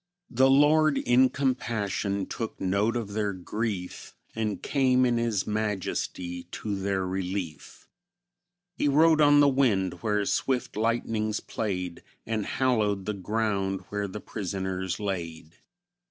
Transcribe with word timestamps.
The 0.31 0.49
Lord, 0.49 0.97
in 0.97 1.29
compassion, 1.29 2.25
took 2.25 2.59
note 2.59 2.95
of 2.95 3.13
their 3.13 3.33
grief, 3.33 4.15
And 4.35 4.59
came, 4.63 5.05
in 5.05 5.19
His 5.19 5.45
majesty, 5.45 6.45
to 6.53 6.75
their 6.75 7.05
relief; 7.05 7.87
He 8.73 8.87
rode 8.87 9.21
on 9.21 9.41
the 9.41 9.47
wind, 9.47 10.01
where 10.01 10.25
swift 10.25 10.75
lightnings 10.75 11.39
played, 11.39 12.01
And 12.25 12.47
hallowed 12.47 13.05
the 13.05 13.13
ground 13.13 13.81
where 13.89 14.07
the 14.07 14.19
prisoners 14.19 14.99
laid. 14.99 15.57